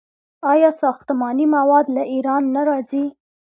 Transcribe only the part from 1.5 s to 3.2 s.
مواد له ایران نه راځي؟